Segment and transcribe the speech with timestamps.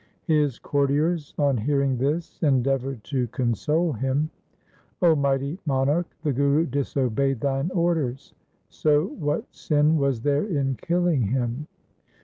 [0.25, 4.31] His courtiers on hearing this endeavoured to console him:'
[4.99, 8.33] 0 mighty monarch, the Guru disobeyed thine orders,
[8.67, 11.67] so what sin was there in killing him